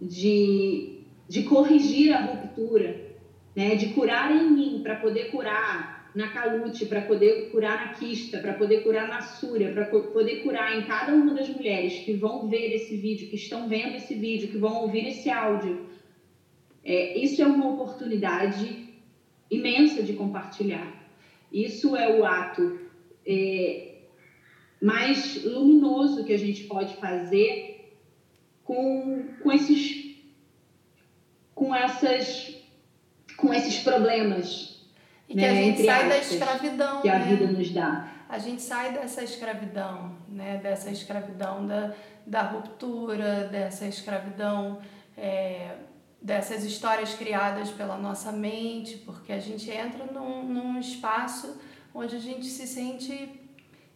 [0.00, 3.12] de, de corrigir a ruptura,
[3.54, 8.38] né, de curar em mim para poder curar na calute, para poder curar na quista,
[8.38, 12.48] para poder curar na súria, para poder curar em cada uma das mulheres que vão
[12.48, 15.86] ver esse vídeo, que estão vendo esse vídeo, que vão ouvir esse áudio.
[16.84, 18.88] É, isso é uma oportunidade
[19.50, 21.04] imensa de compartilhar.
[21.52, 22.78] Isso é o ato
[23.26, 23.93] é,
[24.84, 27.96] mais luminoso que a gente pode fazer
[28.62, 30.18] com, com esses
[31.54, 32.54] com essas
[33.38, 34.84] com esses problemas.
[35.26, 37.00] E que né, a gente sai da escravidão.
[37.00, 37.24] Que a né?
[37.24, 38.08] vida nos dá.
[38.28, 40.58] A gente sai dessa escravidão, né?
[40.62, 41.94] dessa escravidão da,
[42.26, 44.80] da ruptura, dessa escravidão,
[45.16, 45.76] é,
[46.20, 51.58] dessas histórias criadas pela nossa mente, porque a gente entra num, num espaço
[51.94, 53.43] onde a gente se sente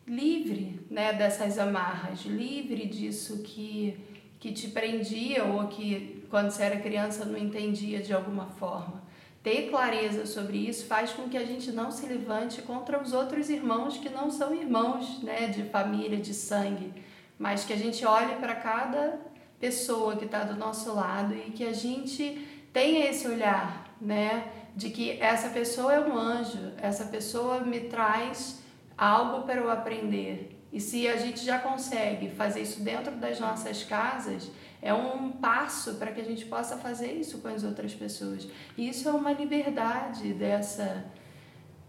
[0.09, 3.99] livre né, dessas amarras, livre disso que,
[4.41, 9.03] que te prendia ou que quando você era criança não entendia de alguma forma.
[9.43, 13.49] Ter clareza sobre isso faz com que a gente não se levante contra os outros
[13.49, 16.93] irmãos que não são irmãos né, de família, de sangue,
[17.39, 19.21] mas que a gente olhe para cada
[19.61, 24.91] pessoa que está do nosso lado e que a gente tenha esse olhar, né, de
[24.91, 28.63] que essa pessoa é um anjo, essa pessoa me traz
[28.99, 30.59] algo para eu aprender.
[30.73, 34.51] E se a gente já consegue fazer isso dentro das nossas casas,
[34.83, 38.47] é um passo para que a gente possa fazer isso com as outras pessoas.
[38.77, 41.07] E isso é uma liberdade dessa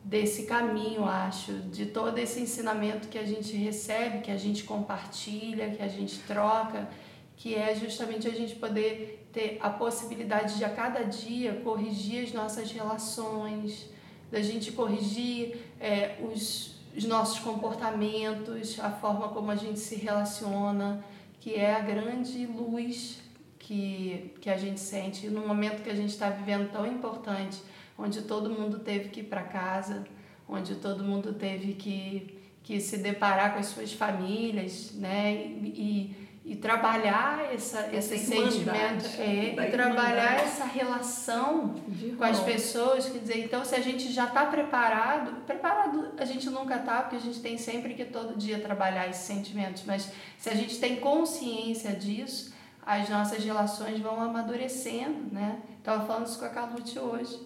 [0.02, 5.72] desse caminho, acho, de todo esse ensinamento que a gente recebe, que a gente compartilha,
[5.72, 6.88] que a gente troca,
[7.36, 12.34] que é justamente a gente poder ter a possibilidade de a cada dia corrigir as
[12.34, 13.90] nossas relações,
[14.32, 21.02] da gente corrigir é, os, os nossos comportamentos, a forma como a gente se relaciona,
[21.40, 23.22] que é a grande luz
[23.58, 27.62] que, que a gente sente no momento que a gente está vivendo tão importante,
[27.98, 30.06] onde todo mundo teve que ir para casa,
[30.46, 35.36] onde todo mundo teve que, que se deparar com as suas famílias, né?
[35.36, 41.76] E, e trabalhar essa, esse sentimento é, e trabalhar essa relação
[42.18, 46.50] com as pessoas, quer dizer, então se a gente já está preparado, preparado a gente
[46.50, 50.50] nunca está, porque a gente tem sempre que todo dia trabalhar esses sentimentos, mas se
[50.50, 52.52] a gente tem consciência disso,
[52.84, 55.60] as nossas relações vão amadurecendo, né?
[55.78, 57.40] Estava falando isso com a Calute hoje,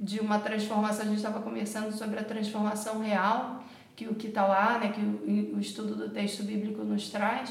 [0.00, 3.62] de uma transformação, a gente estava conversando sobre a transformação real,
[3.94, 7.50] que o Kitauá, né, que o, o estudo do texto bíblico nos traz,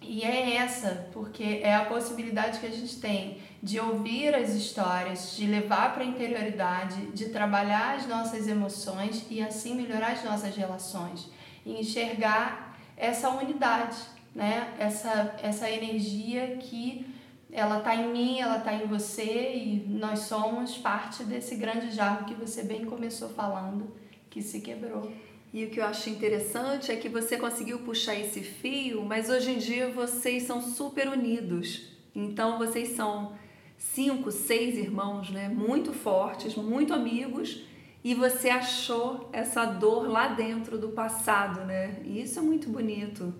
[0.00, 5.36] e é essa, porque é a possibilidade que a gente tem de ouvir as histórias,
[5.36, 10.54] de levar para a interioridade, de trabalhar as nossas emoções e assim melhorar as nossas
[10.54, 11.28] relações
[11.66, 13.96] e enxergar essa unidade,
[14.34, 14.74] né?
[14.78, 17.06] Essa essa energia que
[17.50, 22.24] ela está em mim, ela está em você e nós somos parte desse grande jarro
[22.26, 23.92] que você bem começou falando,
[24.30, 25.10] que se quebrou.
[25.52, 29.52] E o que eu acho interessante é que você conseguiu puxar esse fio, mas hoje
[29.52, 31.88] em dia vocês são super unidos.
[32.14, 33.32] Então vocês são
[33.76, 35.48] cinco, seis irmãos, né?
[35.48, 37.64] Muito fortes, muito amigos.
[38.04, 42.00] E você achou essa dor lá dentro do passado, né?
[42.04, 43.34] E isso é muito bonito.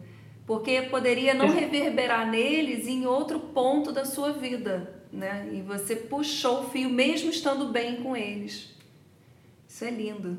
[0.46, 5.50] Porque poderia não reverberar neles em outro ponto da sua vida, né?
[5.52, 8.74] E você puxou o fio mesmo estando bem com eles.
[9.68, 10.38] Isso é lindo.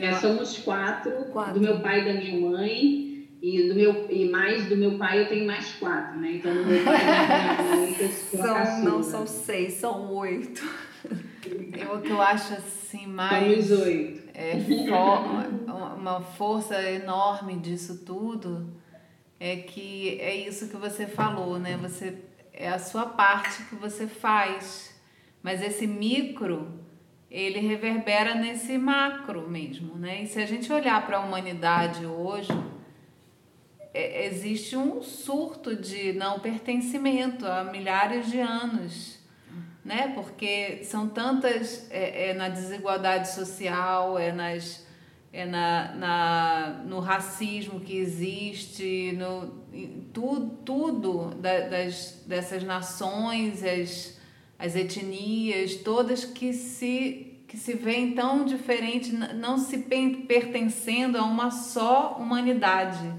[0.00, 4.28] É, somos quatro, quatro, do meu pai e da minha mãe, e, do meu, e
[4.28, 6.32] mais do meu pai eu tenho mais quatro, né?
[6.36, 10.64] Então, do meu pai e da minha mãe, eu são, Não são seis, são oito.
[11.78, 13.66] Eu, o que eu acho assim mais.
[13.66, 14.24] Somos oito.
[14.32, 18.74] É, for, uma força enorme disso tudo
[19.38, 21.76] é que é isso que você falou, né?
[21.82, 22.16] Você,
[22.52, 24.94] é a sua parte que você faz.
[25.42, 26.83] Mas esse micro
[27.30, 30.22] ele reverbera nesse macro mesmo, né?
[30.22, 32.52] E se a gente olhar para a humanidade hoje,
[33.92, 39.18] é, existe um surto de não pertencimento há milhares de anos,
[39.84, 40.12] né?
[40.14, 44.84] Porque são tantas é, é na desigualdade social, é nas
[45.34, 49.48] é na, na, no racismo que existe, no,
[50.12, 54.16] tudo, tudo da, das, dessas nações, as,
[54.58, 61.52] as etnias, todas que se que se veem tão diferentes, não se pertencendo a uma
[61.52, 63.14] só humanidade,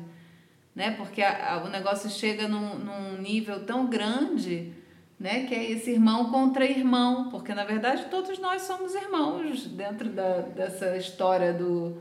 [0.76, 0.92] né?
[0.92, 4.74] Porque a, a, o negócio chega num, num nível tão grande,
[5.18, 5.46] né?
[5.46, 10.42] Que é esse irmão contra irmão, porque na verdade todos nós somos irmãos dentro da,
[10.42, 11.98] dessa história do,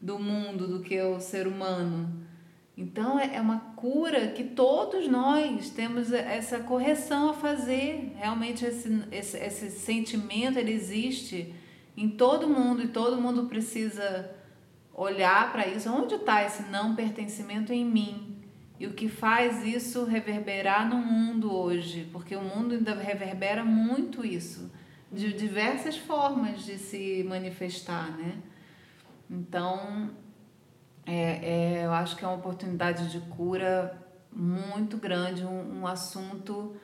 [0.00, 2.26] do mundo, do que é o ser humano.
[2.76, 8.12] Então é, é uma cura que todos nós temos essa correção a fazer.
[8.16, 11.54] Realmente esse, esse, esse sentimento ele existe
[11.96, 14.30] em todo mundo e todo mundo precisa
[14.92, 15.90] olhar para isso.
[15.90, 18.36] Onde está esse não pertencimento em mim?
[18.78, 22.06] E o que faz isso reverberar no mundo hoje?
[22.12, 24.70] Porque o mundo ainda reverbera muito isso,
[25.10, 28.36] de diversas formas de se manifestar, né?
[29.30, 30.10] Então,
[31.06, 33.96] é, é, eu acho que é uma oportunidade de cura
[34.32, 36.76] muito grande, um, um assunto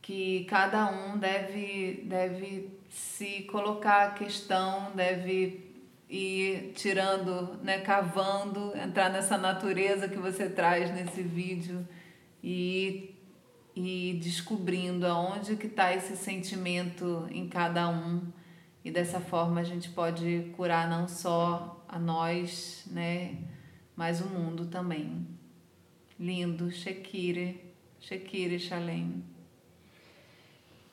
[0.00, 5.66] que cada um deve, deve se colocar a questão, deve
[6.08, 11.86] ir tirando, né, cavando, entrar nessa natureza que você traz nesse vídeo
[12.42, 13.14] e
[13.80, 18.22] e descobrindo aonde que está esse sentimento em cada um.
[18.84, 23.36] E dessa forma a gente pode curar não só a nós, né,
[23.96, 25.26] mas o mundo também.
[26.20, 27.60] Lindo, Shekire,
[28.00, 29.22] Shekire Shalem.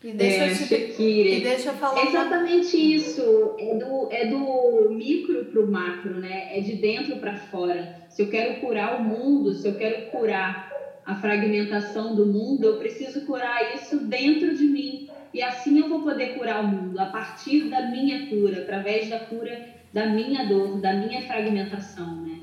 [0.04, 1.02] E deixa, é, eu te...
[1.02, 2.00] e deixa eu falar.
[2.00, 2.86] É exatamente uma...
[2.86, 3.56] isso.
[3.58, 6.56] É do, é do micro para o macro, né?
[6.56, 8.06] É de dentro para fora.
[8.08, 10.72] Se eu quero curar o mundo, se eu quero curar
[11.04, 15.10] a fragmentação do mundo, eu preciso curar isso dentro de mim.
[15.34, 19.20] E assim eu vou poder curar o mundo, a partir da minha cura, através da
[19.20, 22.38] cura da minha dor, da minha fragmentação, né?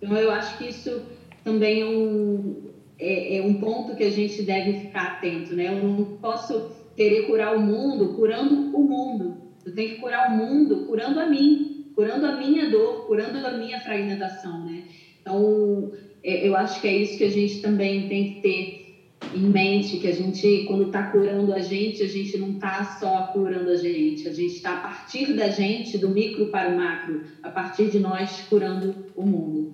[0.00, 1.02] Então eu acho que isso
[1.44, 5.68] também é um, é, é um ponto que a gente deve ficar atento, né?
[5.68, 9.36] Eu não posso querer curar o mundo curando o mundo.
[9.66, 13.52] Eu tenho que curar o mundo curando a mim, curando a minha dor, curando a
[13.52, 14.84] minha fragmentação, né?
[15.20, 15.92] Então,
[16.22, 18.83] é, eu acho que é isso que a gente também tem que ter
[19.32, 23.28] em mente, que a gente, quando está curando a gente, a gente não está só
[23.28, 27.22] curando a gente, a gente está a partir da gente, do micro para o macro,
[27.42, 29.72] a partir de nós curando o mundo.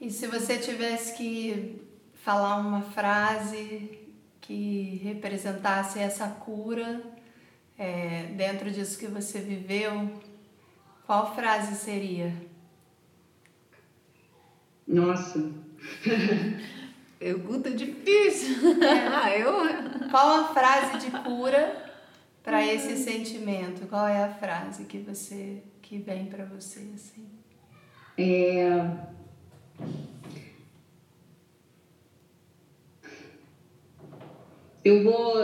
[0.00, 1.80] E se você tivesse que
[2.14, 3.98] falar uma frase
[4.40, 7.02] que representasse essa cura
[7.78, 10.10] é, dentro disso que você viveu,
[11.06, 12.34] qual frase seria?
[14.86, 15.50] Nossa.
[17.24, 18.82] Pergunta difícil.
[18.82, 19.40] É.
[19.40, 20.10] eu...
[20.10, 21.74] Qual a frase de cura
[22.42, 23.86] para esse sentimento?
[23.86, 27.26] Qual é a frase que você que vem para você assim?
[28.18, 28.78] É...
[34.84, 35.38] Eu vou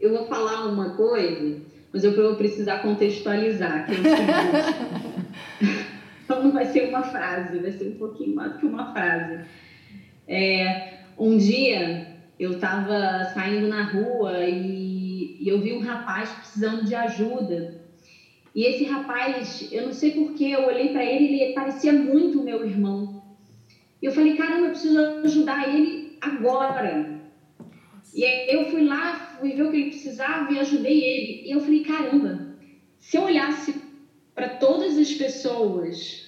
[0.00, 1.60] eu vou falar uma coisa,
[1.92, 5.84] mas eu vou precisar contextualizar, que é o seguinte.
[6.24, 9.44] Então não vai ser uma frase, vai ser um pouquinho mais do que uma frase.
[10.26, 16.84] É, um dia eu estava saindo na rua e, e, eu vi um rapaz precisando
[16.84, 17.82] de ajuda.
[18.54, 22.44] E esse rapaz, eu não sei porquê, eu olhei para ele, ele parecia muito o
[22.44, 23.22] meu irmão.
[24.00, 27.20] E eu falei, caramba, eu preciso ajudar ele agora.
[28.14, 31.48] E aí eu fui lá, fui ver o que ele precisava e ajudei ele.
[31.48, 32.54] E eu falei, caramba,
[33.00, 33.74] se eu olhasse
[34.34, 36.23] para todas as pessoas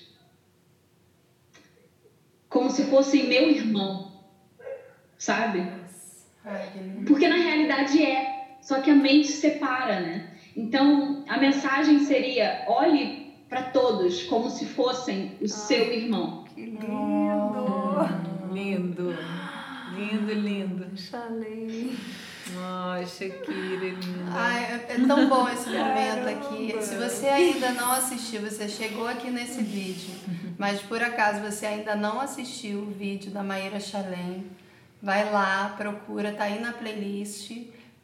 [2.57, 4.13] como se fossem meu irmão,
[5.19, 5.71] sabe?
[7.07, 10.31] Porque na realidade é, só que a mente separa, né?
[10.57, 16.45] Então a mensagem seria: olhe para todos como se fossem o Ai, seu irmão.
[16.55, 17.77] Que lindo!
[18.55, 19.15] lindo,
[19.95, 20.87] lindo, lindo.
[21.11, 21.95] Falei.
[22.59, 24.31] Ai, Shakira, linda.
[24.31, 26.75] Ai, é, é tão bom esse momento aqui.
[26.81, 30.15] Se você ainda não assistiu, você chegou aqui nesse vídeo,
[30.59, 34.47] mas por acaso você ainda não assistiu o vídeo da Maíra Chalem,
[35.03, 37.53] vai lá, procura, tá aí na playlist,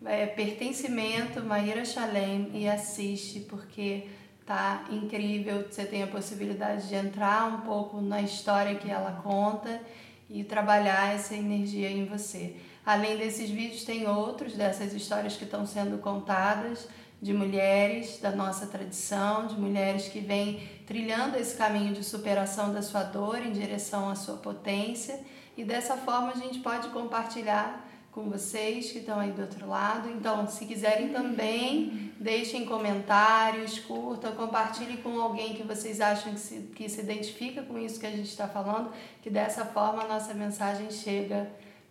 [0.05, 4.07] é, pertencimento Maíra Chalem e assiste, porque
[4.45, 5.65] tá incrível.
[5.71, 9.81] Você tem a possibilidade de entrar um pouco na história que ela conta
[10.29, 12.57] e trabalhar essa energia em você.
[12.85, 16.89] Além desses vídeos, tem outros dessas histórias que estão sendo contadas
[17.23, 22.83] de mulheres da nossa tradição, de mulheres que vêm trilhando esse caminho de superação da
[22.83, 25.21] sua dor em direção à sua potência.
[25.57, 30.11] E dessa forma a gente pode compartilhar com vocês que estão aí do outro lado.
[30.11, 36.57] Então, se quiserem também, deixem comentários, curtam, compartilhem com alguém que vocês acham que se,
[36.75, 38.93] que se identifica com isso que a gente está falando,
[39.23, 41.49] que dessa forma a nossa mensagem chega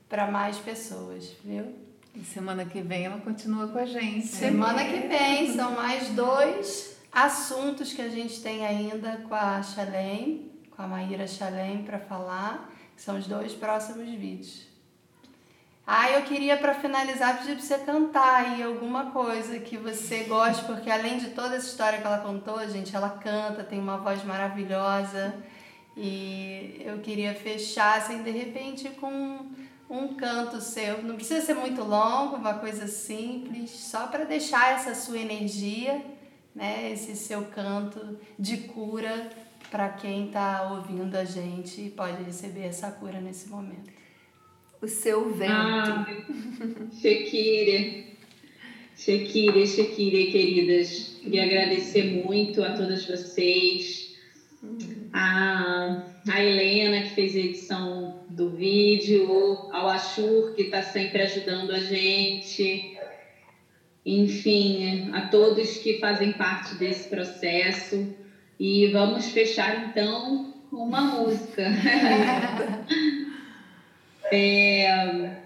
[0.10, 1.91] para mais pessoas, viu?
[2.14, 4.28] E semana que vem ela continua com a gente.
[4.28, 10.52] Semana que vem são mais dois assuntos que a gente tem ainda com a Chalem,
[10.72, 14.72] com a Maíra Chalem para falar, são os dois próximos vídeos.
[15.86, 20.64] Ah, eu queria para finalizar pedir para você cantar aí alguma coisa que você goste,
[20.66, 24.24] porque além de toda essa história que ela contou, gente, ela canta, tem uma voz
[24.24, 25.34] maravilhosa.
[25.98, 29.50] E eu queria fechar assim, de repente com
[29.92, 31.04] um canto seu.
[31.04, 36.02] Não precisa ser muito longo, uma coisa simples, só para deixar essa sua energia,
[36.56, 39.30] né, esse seu canto de cura
[39.70, 43.92] para quem está ouvindo a gente e pode receber essa cura nesse momento.
[44.82, 45.52] O seu vento.
[45.52, 46.08] Ah,
[47.00, 48.18] Shekire.
[48.96, 51.18] Shekire, Shekire, queridas.
[51.22, 54.16] Queria agradecer muito a todas vocês.
[54.64, 61.22] Uhum a, a Helena, que fez a edição do vídeo, ao Ashur, que está sempre
[61.24, 62.98] ajudando a gente,
[64.06, 68.16] enfim, a todos que fazem parte desse processo.
[68.60, 71.64] E vamos fechar então com uma música.
[74.32, 75.38] é,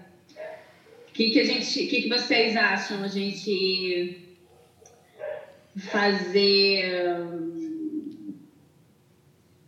[1.14, 4.22] que que a gente, que que vocês acham a gente
[5.78, 7.16] fazer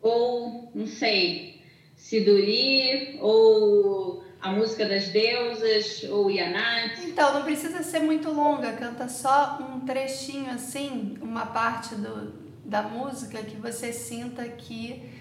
[0.08, 1.62] ou não sei,
[1.96, 7.04] Siduri ou a música das deusas ou Yanat?
[7.04, 12.32] Então, não precisa ser muito longa, canta só um trechinho assim, uma parte do,
[12.64, 15.18] da música que você sinta que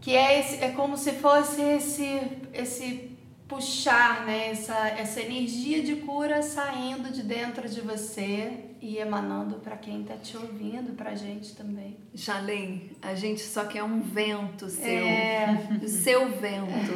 [0.00, 2.20] que é esse, é como se fosse esse
[2.54, 3.05] esse
[3.48, 9.76] puxar, né, essa, essa energia de cura saindo de dentro de você e emanando para
[9.76, 11.96] quem está te ouvindo, para a gente também.
[12.12, 15.68] Jalém, a gente só quer um vento seu, é...
[15.82, 16.92] o seu vento.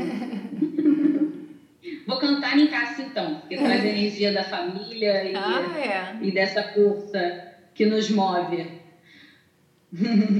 [2.06, 6.18] Vou cantar em casa então, porque traz a energia da família e, ah, é.
[6.20, 8.80] e dessa força que nos move.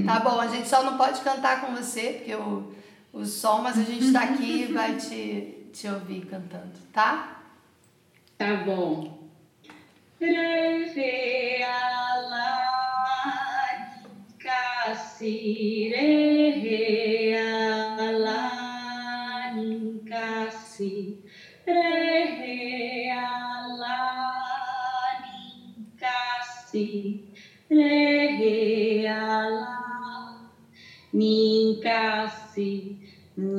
[0.05, 2.73] Tá bom, a gente só não pode cantar com você, porque o,
[3.13, 7.41] o som, mas a gente está aqui e vai te te ouvir cantando, tá?
[8.37, 9.19] Tá bom.
[10.19, 11.21] Reve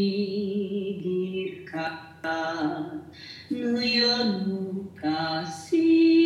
[3.42, 6.24] eu nunca seguirá.